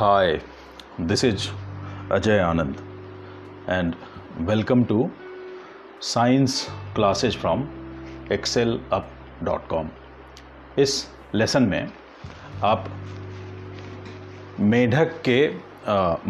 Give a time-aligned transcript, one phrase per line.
[0.00, 0.40] Hi,
[0.98, 1.50] this is
[2.08, 2.78] Ajay Anand
[3.66, 3.94] and
[4.50, 5.10] welcome to
[6.00, 7.66] Science Classes from
[8.30, 9.90] excelup.com.
[10.78, 10.94] इस
[11.34, 11.92] lesson में
[12.64, 12.88] आप
[14.60, 15.38] मेढक के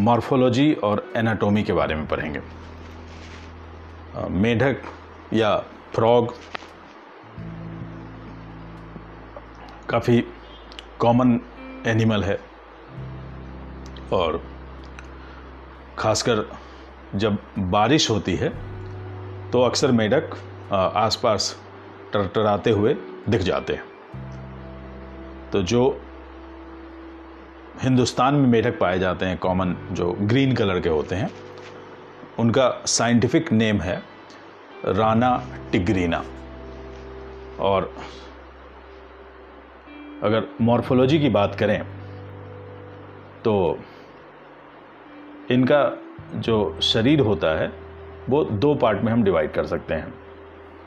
[0.08, 2.42] मॉर्फोलॉजी और एनाटॉमी के बारे में पढ़ेंगे
[4.42, 4.82] मेढक
[5.32, 5.56] या
[5.94, 6.34] फ्रॉग
[9.90, 10.22] काफ़ी
[11.00, 11.40] कॉमन
[11.86, 12.49] एनिमल है
[14.12, 14.42] और
[15.98, 16.44] खासकर
[17.14, 18.48] जब बारिश होती है
[19.50, 20.36] तो अक्सर मेढक
[20.72, 21.56] आसपास
[22.12, 22.94] टरटराते हुए
[23.28, 23.84] दिख जाते हैं।
[25.52, 26.00] तो जो
[27.82, 31.30] हिंदुस्तान में मेढक पाए जाते हैं, कॉमन जो ग्रीन कलर के होते हैं,
[32.38, 34.02] उनका साइंटिफिक नेम है
[34.86, 35.30] राना
[35.72, 36.22] टिग्रीना।
[37.60, 37.92] और
[40.22, 41.82] अगर मॉर्फोलॉजी की बात करें
[43.44, 43.78] तो
[45.50, 45.92] इनका
[46.34, 47.72] जो शरीर होता है,
[48.28, 50.14] वो दो पार्ट में हम डिवाइड कर सकते हैं।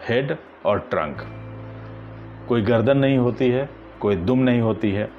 [0.08, 1.18] हेड और ट्रंक
[2.48, 3.70] कोई गर्दन नहीं होती है,
[4.00, 5.12] कोई दुम नहीं होती है।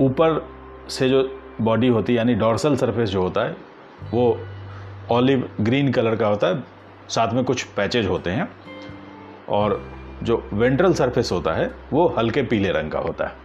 [0.00, 0.48] ऊपर
[0.88, 3.56] से जो बॉडी होती है, यानी डॉर्सल सरफेस जो होता है,
[4.10, 4.40] वो
[5.10, 6.64] ऑलिव ग्रीन कलर का होता है,
[7.08, 8.48] साथ में कुछ पैचेज होते हैं।
[9.48, 9.84] और
[10.22, 13.41] जो वेंट्रल सरफेस होता है, वो हल्के पीले रंग का होता है।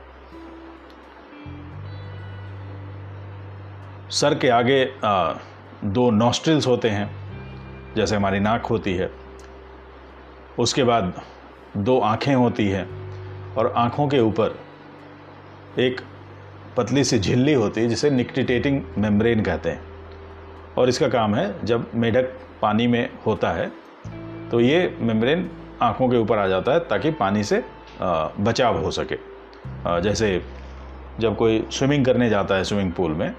[4.12, 5.34] सर के आगे आ,
[5.86, 7.10] दो नॉस्ट्रिल्स होते हैं
[7.96, 9.10] जैसे हमारी नाक होती है।
[10.60, 11.22] उसके बाद
[11.78, 12.86] दो आँखें होती हैं
[13.56, 14.56] और आँखों के ऊपर
[15.80, 16.02] एक
[16.78, 19.82] पतली सी झिल्ली होती है जिसे निक्टिटेटिंग मेम्ब्रेन कहते हैं।
[20.78, 23.72] और इसका काम है जब मेढक पानी में होता है
[24.50, 25.50] तो ये मेम्ब्रेन
[25.82, 27.64] आँखों के ऊपर आ जाता है ताकि पानी से
[28.02, 29.18] बचाव हो सके।
[30.02, 30.42] जैसे
[31.20, 33.34] जब कोई स्विमिंग करने जाता है स्विमिंग पूल में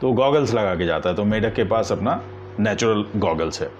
[0.00, 2.20] तो गॉगल्स लगा के जाता है तो मेढक के पास अपना
[2.60, 3.70] नेचुरल गॉगल्स है।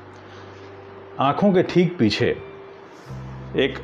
[1.21, 2.27] आँखों के ठीक पीछे
[3.57, 3.79] एक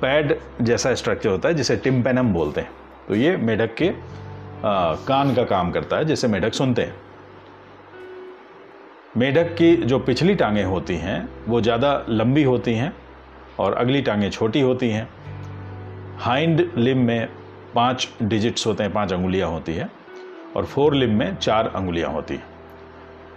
[0.00, 2.70] पैड जैसा स्ट्रक्चर होता है जिसे टिम्पेनम बोलते हैं।
[3.08, 6.94] तो ये मेढक के आ, कान का काम करता है जिसे मेढक सुनते हैं।
[9.16, 12.92] मेढक की जो पिछली टांगें होती हैं वो ज़्यादा लंबी होती हैं
[13.58, 15.08] और अगली टांगें छोटी होती हैं।
[16.18, 17.28] हाइंड लिम में
[17.74, 19.90] पाँच डिजिट्स होते हैं पाँच अंगुलियाँ होती हैं।
[20.56, 22.46] और फोर लिम में चार अंगुलियाँ होती हैं।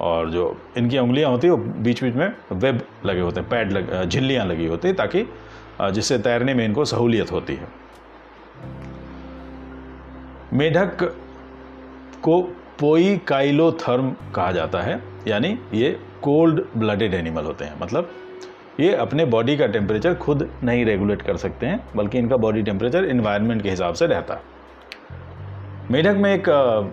[0.02, 0.46] और जो
[0.78, 4.46] इनकी उंगलियाँ होती हैं, वो बीच बीच में वेब लगे होते हैं, पैड लग झिल्लियाँ
[4.46, 5.26] लगी होती हैं ताकि
[5.82, 7.68] जिससे तैरने में इनको सहूलियत होती है।
[10.54, 11.04] मेढक
[12.24, 12.42] को
[12.80, 18.10] पोई काइलोथर्म कहा जाता है, यानी ये कोल्ड ब्लडेड एनिमल होते हैं। मतलब
[18.80, 23.06] ये अपने बॉडी का टेम्परेचर खुद नहीं रेगुलेट कर सकते हैं, बल्कि इनका बॉडी टेम्परेचर
[23.06, 24.42] इन्वायरमेंट के हिसाब से रहता है।
[25.92, 26.48] मेढक में एक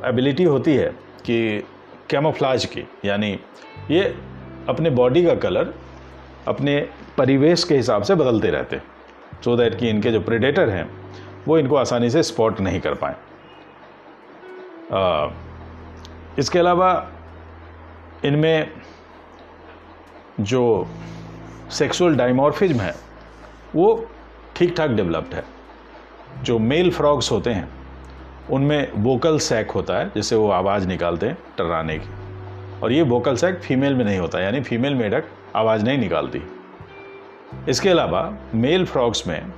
[0.05, 0.87] एबिलिटी होती है
[1.25, 1.65] कि
[2.11, 3.39] कैमोफ्लाज की, यानी
[3.91, 4.03] ये
[4.69, 5.73] अपने बॉडी का कलर
[6.49, 6.79] अपने
[7.19, 10.91] परिवेश के हिसाब से बदलते रहते हैं सो दैट कि इनके जो प्रेडेटर हैं,
[11.47, 13.15] वो इनको आसानी से स्पॉट नहीं कर पाए।
[16.39, 16.91] इसके अलावा
[18.25, 18.71] इनमें
[20.41, 20.87] जो
[21.71, 22.95] सेक्सुअल डाइमॉर्फिज्म है,
[23.75, 24.07] वो
[24.57, 25.45] ठीक ठाक डेवलप्ड है।
[26.43, 27.78] जो मेल फ्रॉग्स होते हैं
[28.51, 32.11] उनमें वोकल सैक होता है जिससे वो आवाज़ निकालते हैं टर्राने की।
[32.83, 35.25] और ये वोकल सैक फीमेल में नहीं होता यानी फीमेल मेढक
[35.57, 36.43] आवाज़ नहीं निकालती।
[37.69, 38.23] इसके अलावा
[38.55, 39.53] मेल फ्रॉक्स में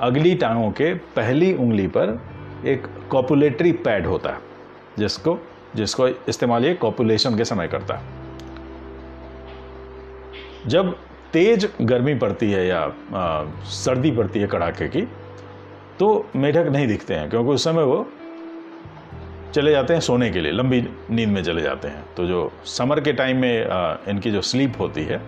[0.00, 2.20] अगली टांगों के पहली उंगली पर
[2.66, 4.38] एक कॉपुलेटरी पैड होता है
[4.98, 5.38] जिसको
[5.76, 8.14] जिसको इस्तेमाल ये कॉपुलेशन के समय करता है।
[10.66, 10.92] जब
[11.32, 12.80] तेज गर्मी पड़ती है या
[13.14, 15.02] आ, सर्दी पड़ती है कड़ाके की
[15.98, 18.06] तो मेढक नहीं दिखते हैं, क्योंकि उस समय वो
[19.54, 20.80] चले जाते हैं सोने के लिए, लंबी
[21.10, 25.04] नींद में चले जाते हैं। तो जो समर के टाइम में इनकी जो स्लीप होती
[25.04, 25.20] है,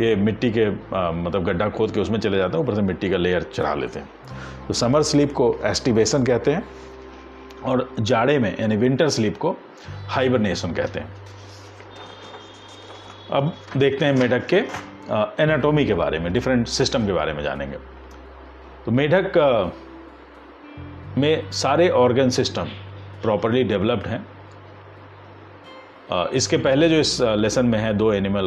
[0.00, 3.16] ये मिट्टी के मतलब गड्ढा खोद के उसमें चले जाते हैं, ऊपर से मिट्टी का
[3.16, 4.08] लेयर चढ़ा लेते हैं।
[4.66, 6.62] तो समर स्लीप को एस्टिवेशन कहते हैं
[7.64, 9.56] और जाड़े में, यानी विंटर स्लीप को
[10.08, 11.12] हाइबरनेशन कहते हैं।
[13.32, 14.56] अब देखते हैं मेढक के
[15.42, 17.78] एनाटोमी के बारे में डिफरेंट सिस्टम के बारे में जानेंगे।
[18.86, 19.32] तो मेढक
[21.18, 22.68] में सारे ऑर्गन सिस्टम
[23.22, 24.26] प्रॉपरली डेवलप्ड हैं।
[26.34, 28.46] इसके पहले जो इस लेसन में है, दो एनिमल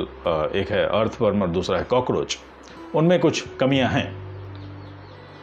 [0.55, 2.37] एक है अर्थवर्म और दूसरा है कॉकरोच
[2.95, 4.05] उनमें कुछ कमियाँ हैं।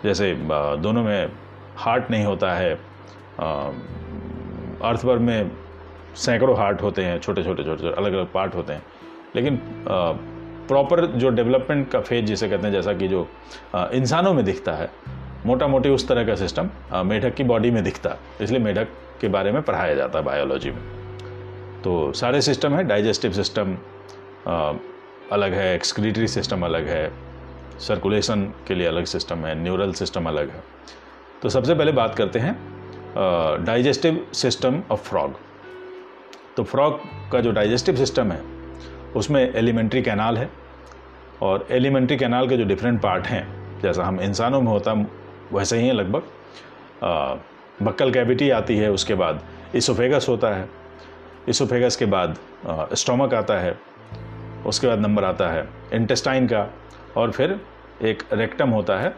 [0.04, 0.34] जैसे
[0.82, 1.32] दोनों में
[1.76, 2.74] हार्ट नहीं होता है
[4.82, 5.50] अर्थवर्म में
[6.16, 8.82] सैकड़ों हार्ट होते हैं छोटे छोटे छोटे छोटे अलग अलग पार्ट होते हैं।
[9.36, 9.60] लेकिन
[10.68, 13.26] प्रॉपर जो डेवलपमेंट का फ़ेज़ जिसे कहते हैं, जैसा कि जो
[13.74, 14.90] इंसानों में दिखता है
[15.48, 16.70] मोटा मोटी उस तरह का सिस्टम
[17.06, 18.88] मेढक की बॉडी में दिखता है इसलिए मेढक
[19.20, 20.82] के बारे में पढ़ाया जाता है बायोलॉजी में।
[21.84, 23.76] तो सारे सिस्टम है डाइजेस्टिव सिस्टम
[25.32, 27.10] अलग है एक्सक्रीटरी सिस्टम अलग है
[27.80, 30.62] सर्कुलेशन के लिए अलग सिस्टम है न्यूरल सिस्टम अलग है।
[31.42, 32.54] तो सबसे पहले बात करते हैं
[33.64, 35.34] डाइजेस्टिव सिस्टम ऑफ़ फ्रॉग
[36.56, 37.00] तो फ्रॉग
[37.32, 38.40] का जो डाइजेस्टिव सिस्टम है,
[39.16, 40.50] उसमें एलिमेंट्री कैनाल है
[41.42, 44.94] और एलिमेंट्री कैनाल के जो डिफरेंट पार्ट हैं, जैसा हम इंसानों में होता
[45.52, 46.22] वैसे ही है लगभग।
[47.82, 49.42] बक्कल कैविटी आती है, उसके बाद
[49.74, 50.68] इसोफेगस होता है।
[51.48, 52.36] इसोफेगस के बाद
[52.94, 53.78] स्टोमक आता है।
[54.66, 56.66] उसके बाद नंबर आता है इंटेस्टाइन का,
[57.16, 57.60] और फिर
[58.02, 59.14] एक रेक्टम होता है,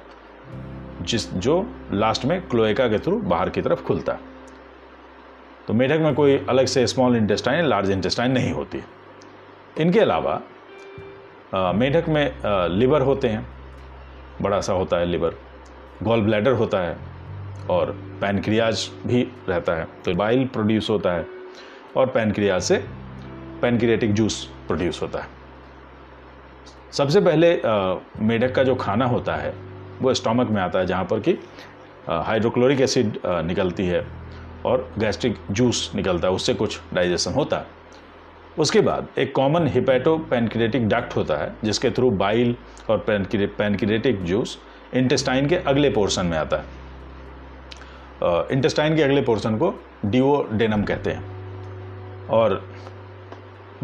[1.02, 4.20] जिस, जो लास्ट में क्लोएका के थ्रू बाहर की तरफ़ खुलता है।
[5.66, 8.82] तो मेढक में कोई अलग से स्मॉल इंटेस्टाइन, लार्ज इंटेस्टाइन नहीं होती।
[9.78, 10.40] इनके अलावा
[11.54, 12.32] मेढक में
[12.68, 13.46] लिवर होते हैं।
[14.42, 15.36] बड़ा सा होता है लिवर।
[16.02, 16.97] गॉल ब्लैडर होता है
[17.70, 21.26] और पैनक्रियाज भी रहता है। तो बाइल प्रोड्यूस होता है
[21.97, 22.76] और पैनक्रियाज से
[23.62, 25.29] पैनक्रियाटिक जूस प्रोड्यूस होता है।
[26.93, 27.50] सबसे पहले
[28.20, 29.55] मेढक का जो खाना होता है,
[30.02, 31.38] वो स्टोमक में आता है, जहाँ पर कि
[32.08, 34.06] हाइड्रोक्लोरिक एसिड निकलती है
[34.67, 37.79] और गैस्ट्रिक जूस निकलता है, उससे कुछ डाइजेशन होता है।
[38.58, 42.55] उसके बाद एक कॉमन हिपैटो पैनक्रिएटिक डक्ट होता है, जिसके थ्रू बाइल
[42.91, 44.58] और पैनक्रिएटिक जूस
[44.94, 46.78] इंटेस्टाइन के अगले पोर्शन में आता है।
[48.52, 49.75] इंटेस्टाइन के अगले पोर्शन को
[50.06, 52.62] डिओडेनम कहते हैं। और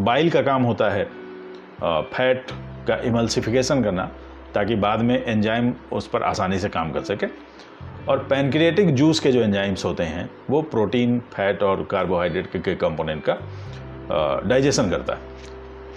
[0.00, 1.04] बाइल का काम होता है
[1.82, 2.50] फैट
[2.88, 4.10] का इमल्सिफिकेशन करना
[4.54, 7.26] ताकि बाद में एंजाइम उस पर आसानी से काम कर सके।
[8.08, 12.74] और पैनक्रिएटिक जूस के जो एंजाइम्स होते हैं वो प्रोटीन फैट और कार्बोहाइड्रेट के, के
[12.74, 13.38] कंपोनेंट का
[14.48, 15.20] डाइजेशन करता है।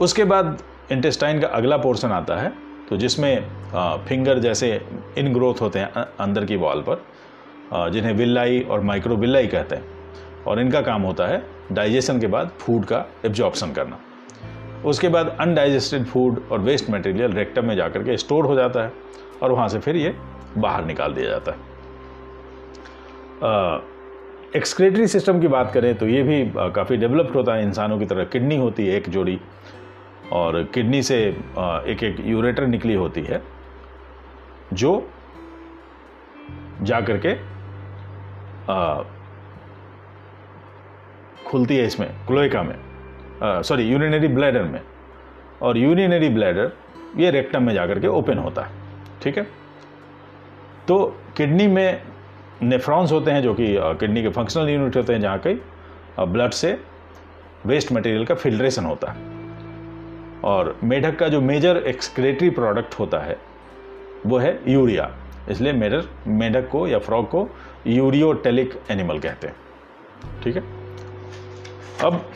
[0.01, 0.57] उसके बाद
[0.91, 2.51] इंटेस्टाइन का अगला पोर्शन आता है
[2.89, 4.69] तो जिसमें फिंगर जैसे
[5.18, 9.83] इन ग्रोथ होते हैं अंदर की वॉल पर जिन्हें विल्लाई और माइक्रो विल्लाई कहते हैं।
[10.47, 14.00] और इनका काम होता है डाइजेशन के बाद फ़ूड का एब्जॉर्प्शन करना।
[14.86, 18.92] उसके बाद अनडाइजेस्टेड फ़ूड और वेस्ट मटेरियल रेक्टम में जाकर के स्टोर हो जाता है
[19.44, 20.15] और वहाँ से फिर ये
[20.57, 21.57] बाहर निकाल दिया जाता है।
[24.56, 26.44] एक्सक्रेटरी सिस्टम की बात करें तो ये भी
[26.75, 29.39] काफ़ी डेवलप्ड होता है। इंसानों की तरह किडनी होती है एक जोड़ी।
[30.31, 33.41] और किडनी से एक एक यूरेटर निकली होती है,
[34.73, 35.09] जो
[36.81, 37.33] जा कर के
[41.45, 42.75] खुलती है इसमें क्लोइका में
[43.63, 44.81] सॉरी यूरिनरी ब्लैडर में।
[45.61, 46.71] और यूरिनरी ब्लैडर
[47.17, 48.71] ये रेक्टम में जाकर के ओपन होता है,
[49.21, 49.47] ठीक है?
[50.87, 51.05] तो
[51.37, 52.01] किडनी में
[52.61, 55.59] नेफ्रॉन्स होते हैं, जो कि किडनी के फंक्शनल यूनिट होते हैं, जहाँ कई
[56.19, 56.79] ब्लड से
[57.65, 59.38] वेस्ट मटेरियल का फिल्ट्रेशन होता है।
[60.44, 63.38] और मेढक का जो मेजर एक्सक्रेटरी प्रोडक्ट होता है,
[64.25, 65.15] वो है यूरिया।
[65.50, 67.47] इसलिए मेडर मेढक को या फ्रॉग को
[67.88, 69.56] यूरियोटेलिक एनिमल कहते हैं।
[70.44, 70.63] ठीक है?
[72.03, 72.30] अब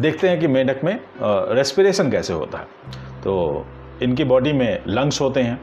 [0.00, 1.00] देखते हैं कि मेढक में
[1.54, 2.64] रेस्पिरेशन कैसे होता है।
[3.22, 3.66] तो
[4.02, 5.60] इनकी बॉडी में लंग्स होते हैं,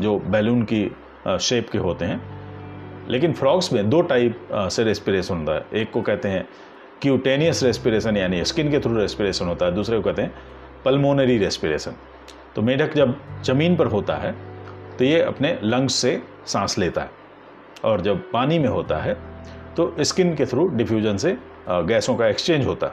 [0.00, 0.90] जो बैलून की
[1.40, 2.40] शेप के होते हैं।
[3.08, 6.48] लेकिन फ्रॉग्स में दो टाइप से रेस्पिरेशन होता है। एक को कहते हैं
[7.02, 10.34] क्यूटेनियस रेस्पिरेशन यानी स्किन के थ्रू रेस्पिरेशन होता है। दूसरे को कहते हैं
[10.84, 11.94] पल्मोनरी रेस्पिरेशन
[12.56, 14.34] तो मेढक जब ज़मीन पर होता है
[14.98, 17.10] तो ये अपने लंग्स से सांस लेता है।
[17.84, 19.14] और जब पानी में होता है
[19.76, 21.36] तो स्किन के थ्रू डिफ्यूजन से
[21.68, 22.92] गैसों का एक्सचेंज होता है।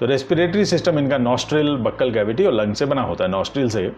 [0.00, 3.92] तो रेस्पिरेटरी सिस्टम इनका नॉस्ट्रिल बक्कल कैविटी और लंग से बना होता है। नॉस्ट्रिल से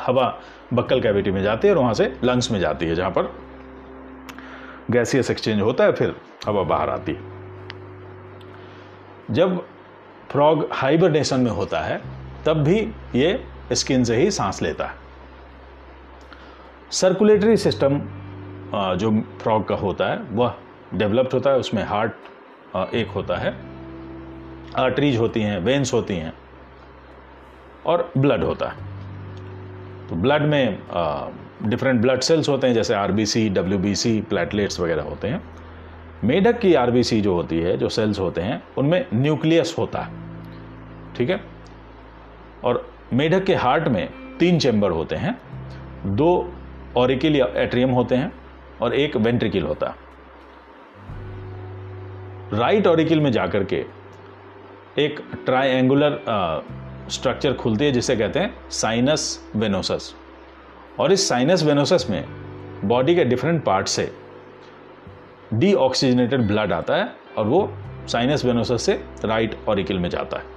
[0.00, 0.26] हवा
[0.74, 3.32] बक्कल कैविटी में जाती है और वहाँ से लंग्स में जाती है, जहाँ पर
[4.90, 6.14] गैसियस एक्सचेंज होता है, फिर
[6.46, 7.32] हवा बाहर आती है।
[9.30, 9.64] जब
[10.34, 12.00] फ्रॉग हाइबरनेशन में होता है,
[12.46, 12.78] तब भी
[13.14, 14.94] ये स्किन से ही सांस लेता है।
[16.92, 18.00] सर्कुलेटरी सिस्टम
[18.98, 19.10] जो
[19.42, 20.54] फ्रॉग का होता है, वह
[20.94, 23.54] डेवलप्ड होता है, उसमें हार्ट एक होता है।
[24.76, 26.32] आर्टरीज होती हैं वेंस होती हैं,
[27.86, 28.76] और ब्लड होता है।
[30.08, 30.78] तो ब्लड में
[31.62, 35.42] डिफरेंट ब्लड सेल्स होते हैं, जैसे आरबीसी डब्ल्यूबीसी प्लेटलेट्स वगैरह होते हैं।
[36.24, 40.23] मेढक की आरबीसी जो होती है, जो सेल्स होते हैं, उनमें न्यूक्लियस होता है।
[41.16, 41.40] ठीक है?
[42.64, 45.36] और मेढक के हार्ट में तीन चैम्बर होते हैं।
[46.06, 46.52] दो
[46.96, 48.32] ऑरिकिल या एट्रियम होते हैं
[48.82, 50.02] और एक वेंट्रिकिल होता है।
[52.52, 53.84] राइट ऑरिकिल में जाकर के
[54.98, 56.20] एक ट्राइंगुलर
[57.10, 60.14] स्ट्रक्चर खुलती है जिसे कहते हैं साइनस वेनोसस
[61.00, 62.24] और इस साइनस वेनोसस में
[62.84, 64.10] बॉडी के डिफरेंट पार्ट से
[65.54, 67.68] डीऑक्सीजनेटेड ब्लड आता है और वो
[68.08, 68.92] साइनस वेनोसस से
[69.24, 70.53] राइट ऑरिकल में जाता है।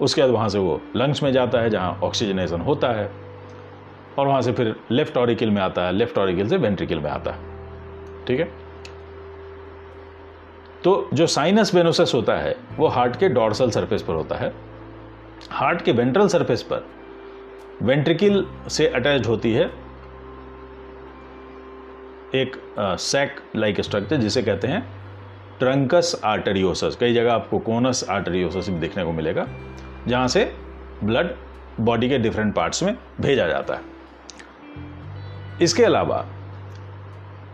[0.00, 3.10] उसके बाद वहाँ से वो लंग्स में जाता है, जहाँ ऑक्सीजनेशन होता है,
[4.18, 7.30] और वहाँ से फिर लेफ़्ट ऑरिकल में आता है लेफ़्ट ऑरिकल से वेंट्रिकल में आता
[7.30, 8.48] है। ठीक है?
[10.84, 14.52] तो जो साइनस वेनोसस होता है, वो हार्ट के डॉर्सल सरफेस पर होता है।
[15.50, 16.84] हार्ट के वेंट्रल सरफेस पर
[17.82, 19.64] वेंट्रिकल से अटैच होती है
[22.34, 24.80] एक सैक लाइक स्ट्रक्चर जिसे कहते हैं
[25.58, 29.46] ट्रंकस आर्टरियोसस कई जगह आपको कोनस आर्टरियोसस देखने को मिलेगा।
[30.08, 30.54] जहाँ से
[31.04, 31.34] ब्लड
[31.80, 33.80] बॉडी के डिफरेंट पार्ट्स में भेजा जाता है।
[35.62, 36.26] इसके अलावा,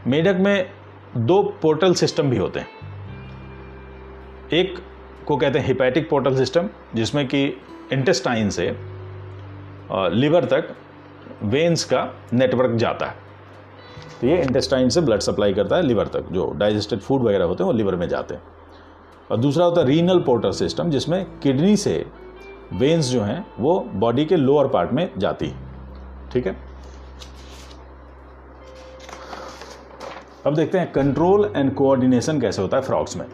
[0.07, 0.71] मेढक में
[1.17, 2.69] दो पोर्टल सिस्टम भी होते हैं।
[4.53, 4.79] एक
[5.27, 7.45] को कहते हैं हिपैटिक पोर्टल सिस्टम जिसमें कि
[7.93, 8.77] इंटेस्टाइन से
[9.93, 10.77] लिवर तक
[11.43, 13.15] वेन्स का नेटवर्क जाता है।
[14.21, 17.65] तो ये इंटेस्टाइन से ब्लड सप्लाई करता है लिवर तक, जो डाइजेस्टेड फ़ूड वगैरह होते
[17.65, 18.43] हैं, वो लिवर में जाते हैं।
[19.31, 22.07] और दूसरा होता है रीनल पोर्टल सिस्टम जिसमें किडनी से
[22.73, 25.55] वेन्स जो हैं, वो बॉडी के लोअर पार्ट में जाती है।
[26.33, 26.57] ठीक है?
[30.47, 33.27] अब देखते हैं कंट्रोल एंड कोऑर्डिनेशन कैसे होता है फ्रॉक्स में।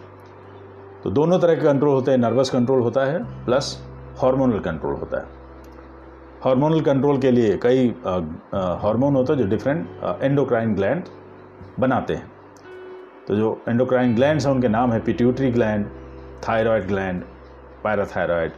[1.04, 3.76] तो दोनों तरह के कंट्रोल होते हैं नर्वस कंट्रोल होता है प्लस
[4.23, 5.37] हार्मोनल कंट्रोल होता है।
[6.45, 7.88] हार्मोनल कंट्रोल के लिए कई
[8.83, 9.88] हार्मोन होते हैं जो डिफरेंट
[10.23, 11.04] एंडोक्राइन ग्लैंड
[11.80, 12.30] बनाते हैं।
[13.28, 15.87] तो जो एंडोक्राइन ग्लैंड हैं, उनके नाम है pituitary gland
[16.49, 17.23] thyroid gland
[17.85, 18.52] parathyroid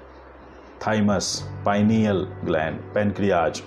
[0.87, 1.27] thymus
[1.67, 3.63] pineal gland pancreas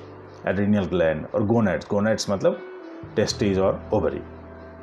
[0.47, 2.59] adrenal gland और गोनेट्स गोनेट्स मतलब
[3.15, 4.21] टेस्टीज और ओवरी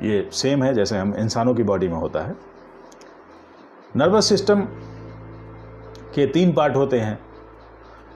[0.03, 2.35] ये सेम है जैसे हम इंसानों की बॉडी में होता है.
[3.97, 4.61] नर्वस सिस्टम
[6.15, 7.19] के तीन पार्ट होते हैं.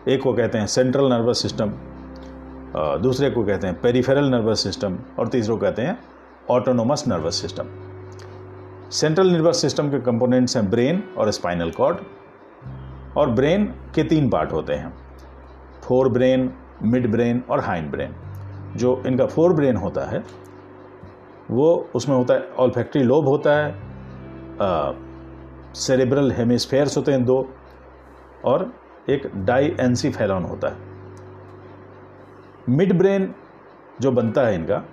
[0.08, 1.72] एक को कहते हैं सेंट्रल नर्वस सिस्टम
[3.02, 5.98] दूसरे को कहते हैं पेरिफेरल नर्वस सिस्टम और तीसरे को कहते हैं
[6.52, 7.70] autonomous nervous system
[8.92, 11.98] central nervous system के कंपोनेंट्स हैं ब्रेन और स्पाइनल कॉर्ड
[13.18, 14.94] और ब्रेन के तीन पार्ट होते हैं।
[15.84, 16.52] फोर ब्रेन
[16.84, 18.16] मिड ब्रेन और हाइंड ब्रेन
[18.76, 20.24] जो इनका फोर ब्रेन होता है,
[21.52, 23.74] वो उसमें होता है ऑलफैक्ट्री लोब होता है
[25.76, 27.50] सेरेब्रल हेमिस्फेयर्स होते हैं दो,
[28.46, 28.72] और
[29.10, 30.78] एक डाई एनसीफेलॉन होता है।
[32.70, 33.34] मिड ब्रेन
[34.02, 34.84] जो बनता है इनका,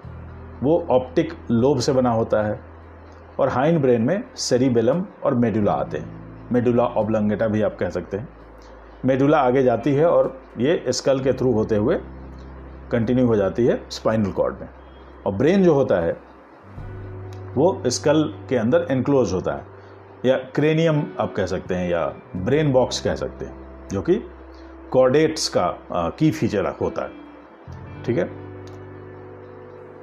[0.62, 2.60] वो ऑप्टिक लोब से बना होता है,
[3.40, 6.21] और हाइंड ब्रेन में सेरिबेलम और मेडुला आते हैं।
[6.52, 8.28] मेडुला ऑबलंगेटा भी आप कह सकते हैं।
[9.04, 11.96] मेडुला आगे जाती है और ये स्कल के थ्रू होते हुए
[12.92, 14.68] कंटिन्यू हो जाती है स्पाइनल कॉर्ड में।
[15.26, 16.16] और ब्रेन जो होता है,
[17.54, 19.66] वो स्कल के अंदर एनक्लोज होता है।
[20.24, 22.06] या क्रेनियम आप कह सकते हैं या
[22.36, 24.14] ब्रेन बॉक्स कह सकते हैं, जो कि
[24.90, 27.10] कॉर्डेट्स का की फीचर होता है।
[28.04, 28.30] ठीक है?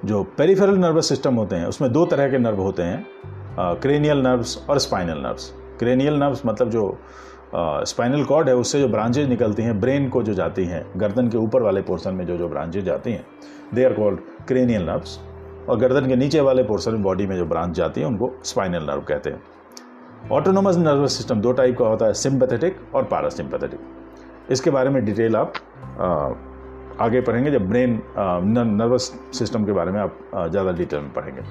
[0.06, 3.08] जो पेरिफेरल नर्वस सिस्टम होते हैं, उसमें दो तरह के नर्व होते हैं
[3.60, 6.98] क्रेनियल नर्व्स और स्पाइनल नर्व्स क्रेनियल नर्व्स मतलब जो
[7.56, 11.38] स्पाइनल कॉर्ड है, उससे जो ब्रांचेज निकलती हैं, ब्रेन को जो जाती हैं, गर्दन के
[11.38, 13.26] ऊपर वाले पोर्शन में जो जो ब्रांचेज जाती हैं
[13.74, 15.20] they are called cranial nerves
[15.70, 18.84] और गर्दन के नीचे वाले पोर्शन में बॉडी में जो ब्रांच जाती है, उनको स्पाइनल
[18.84, 19.42] नर्व कहते हैं।
[20.32, 23.80] ऑटोनोमस नर्वस सिस्टम दो टाइप का होता है सिंपैथेटिक और पैरासिम्पैथेटिक
[24.52, 25.54] इसके बारे में डिटेल आप
[27.02, 28.02] आगे पढ़ेंगे, जब ब्रेन
[28.78, 30.20] नर्वस सिस्टम के बारे में आप
[30.50, 31.42] ज़्यादा डिटेल में पढ़ेंगे।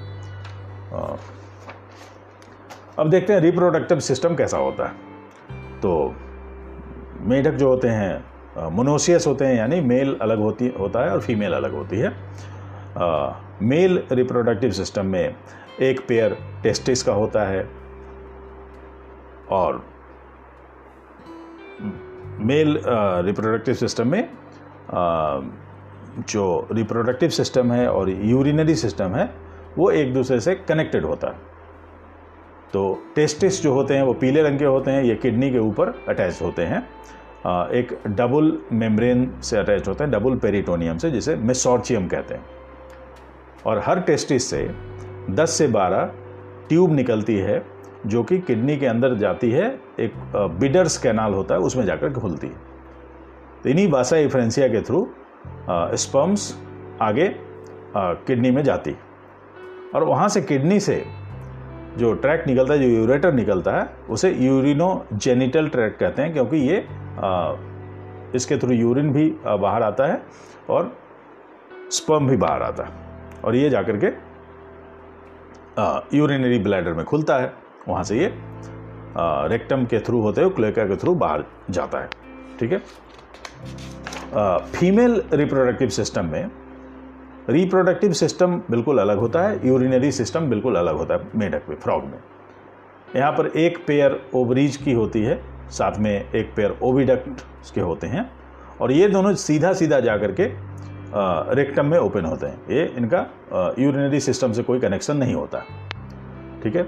[2.99, 4.93] अब देखते हैं रिप्रोडक्टिव सिस्टम कैसा होता है।
[5.81, 6.15] तो
[7.21, 11.53] मेढक जो होते हैं मोनोसियस होते हैं यानी मेल अलग होती होता है और फीमेल
[11.53, 12.11] अलग होती है।
[12.97, 15.35] आ, मेल रिप्रोडक्टिव सिस्टम में
[15.81, 17.69] एक पेयर टेस्टिस का होता है
[19.51, 19.83] और
[22.41, 22.81] मेल
[23.25, 25.43] रिप्रोडक्टिव सिस्टम में uh,
[26.29, 29.29] जो रिप्रोडक्टिव सिस्टम है और यूरिनरी सिस्टम है
[29.77, 31.48] वो एक दूसरे से कनेक्टेड होता है।
[32.73, 32.81] तो
[33.15, 36.41] टेस्टिस जो होते हैं वो पीले रंग के होते हैं, ये किडनी के ऊपर अटैच
[36.41, 36.79] होते हैं।
[37.71, 42.45] एक डबल मेम्ब्रेन से अटैच होते हैं डबल पेरिटोनियम से, जिसे मिसॉर्चियम कहते हैं।
[43.65, 44.69] और हर टेस्टिस से
[45.29, 46.11] 10 से 12
[46.69, 47.63] ट्यूब निकलती है,
[48.05, 49.67] जो कि किडनी के अंदर जाती है,
[49.99, 50.13] एक
[50.59, 52.53] बिडर्स कैनाल होता है, उसमें जाकर खुलती है।
[53.63, 55.07] तो इन्हीं वासा इफ्रेंसिया के थ्रू
[55.97, 56.55] स्पम्स
[57.01, 57.27] आगे
[57.97, 58.95] किडनी में जाती।
[59.95, 61.03] और वहाँ से किडनी से
[61.97, 66.57] जो ट्रैक निकलता है जो यूरेटर निकलता है उसे यूरिनो जेनिटल ट्रैक कहते हैं क्योंकि
[66.57, 66.85] ये
[67.19, 67.53] आ,
[68.35, 70.21] इसके थ्रू यूरिन भी बाहर आता है
[70.69, 70.91] और
[71.91, 72.91] स्पर्म भी बाहर आता है।
[73.45, 74.07] और ये जाकर के
[76.17, 77.53] यूरिनरी ब्लैडर में खुलता है।
[77.87, 78.31] वहाँ से ये
[79.49, 82.09] रेक्टम के थ्रू होते हुए क्लेका के थ्रू बाहर जाता है।
[82.59, 82.79] ठीक है?
[84.73, 86.49] फीमेल रिप्रोडक्टिव सिस्टम में
[87.49, 92.03] रिप्रोडक्टिव सिस्टम बिल्कुल अलग होता है यूरिनरी सिस्टम बिल्कुल अलग होता है, मेढक में फ्रॉग
[92.03, 92.19] में।
[93.15, 95.41] यहाँ पर एक पेयर ओवरीज की होती है,
[95.71, 97.41] साथ में एक पेयर ओविडक्ट
[97.75, 98.29] के होते हैं,
[98.81, 100.51] और ये दोनों सीधा सीधा जा करके
[101.55, 103.25] रेक्टम में ओपन होते हैं। ये इनका
[103.79, 105.63] यूरिनरी सिस्टम से कोई कनेक्शन नहीं होता।
[106.63, 106.87] ठीक है?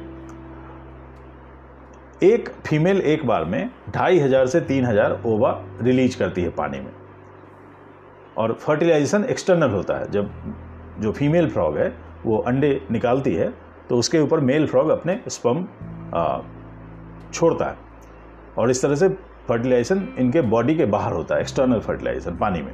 [2.23, 6.79] एक फीमेल एक बार में ढाई हज़ार से तीन हज़ार ओवा रिलीज़ करती है पानी
[6.79, 6.91] में।
[8.37, 10.31] और फर्टिलाइजेशन एक्सटर्नल होता है। जब
[10.99, 11.93] जो फीमेल फ्रॉग है,
[12.25, 13.53] वो अंडे निकालती है
[13.89, 15.65] तो उसके ऊपर मेल फ्रॉग अपने स्पम
[17.33, 17.75] छोड़ता है।
[18.57, 19.09] और इस तरह से
[19.47, 22.73] फर्टिलाइजेशन इनके बॉडी के बाहर होता है एक्सटर्नल फर्टिलाइजेशन पानी में।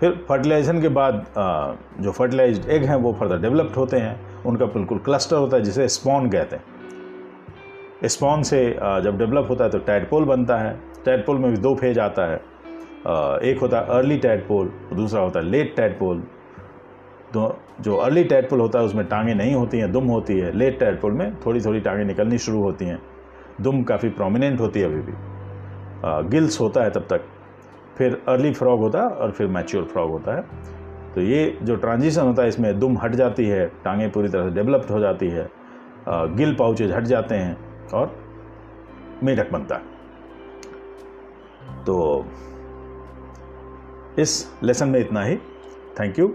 [0.00, 1.24] फिर फर्टिलाइजेशन के बाद
[2.00, 5.88] जो फर्टिलाइज्ड एग हैं, वो फर्दर डेवलप्ड होते हैं। उनका बिल्कुल क्लस्टर होता है, जिसे
[5.88, 8.66] स्पॉन कहते हैं। स्पॉन से
[9.04, 12.40] जब डेवलप होता है तो टैडपोल बनता है। टैडपोल में भी दो फ़ेज़ आता है।
[13.42, 16.22] एक होता है अर्ली टैडपोल दूसरा होता है लेट टैडपोल
[17.34, 20.78] तो जो अर्ली टैडपोल होता है, उसमें टांगे नहीं होती हैं, दुम होती है। लेट
[20.78, 22.98] टैडपोल में थोड़ी थोड़ी टांगे निकलनी शुरू होती हैं।
[23.60, 25.12] दुम काफ़ी प्रोमिनेंट होती है अभी भी।
[26.30, 27.24] गिल्स होता है तब तक।
[27.98, 30.42] फिर अर्ली फ्रॉग होता है और फिर मैच्योर फ्रॉग होता है।
[31.14, 34.54] तो ये जो ट्रांजिशन होता है, इसमें दुम हट जाती है, टांगें पूरी तरह से
[34.54, 35.48] डेवलप्ड हो जाती है।
[36.08, 37.56] गिल पाउचेज हट जाते हैं
[37.90, 38.16] और
[39.22, 39.82] मेढक बनता है।
[41.84, 42.26] तो
[44.18, 45.36] इस लेसन में इतना ही।
[46.00, 46.34] Thank you